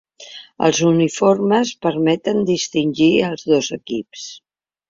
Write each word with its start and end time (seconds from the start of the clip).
Els 0.67 0.79
uniformes 0.91 1.73
permeten 1.87 2.43
distingir 2.49 3.13
els 3.29 3.47
dos 3.53 3.73
equips. 3.81 4.27